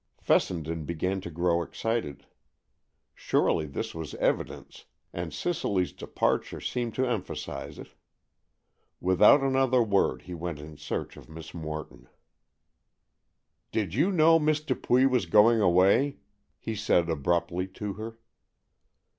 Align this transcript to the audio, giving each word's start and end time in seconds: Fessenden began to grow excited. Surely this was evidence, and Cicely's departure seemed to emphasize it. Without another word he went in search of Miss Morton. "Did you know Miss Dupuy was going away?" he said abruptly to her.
Fessenden 0.17 0.83
began 0.83 1.21
to 1.21 1.29
grow 1.29 1.61
excited. 1.61 2.25
Surely 3.13 3.67
this 3.67 3.93
was 3.93 4.15
evidence, 4.15 4.85
and 5.13 5.31
Cicely's 5.31 5.93
departure 5.93 6.59
seemed 6.59 6.95
to 6.95 7.05
emphasize 7.05 7.77
it. 7.77 7.89
Without 8.99 9.41
another 9.41 9.83
word 9.83 10.23
he 10.23 10.33
went 10.33 10.57
in 10.57 10.75
search 10.75 11.17
of 11.17 11.29
Miss 11.29 11.53
Morton. 11.53 12.09
"Did 13.71 13.93
you 13.93 14.11
know 14.11 14.39
Miss 14.39 14.59
Dupuy 14.61 15.05
was 15.05 15.27
going 15.27 15.61
away?" 15.61 16.17
he 16.57 16.73
said 16.75 17.07
abruptly 17.07 17.67
to 17.67 17.93
her. 17.93 18.17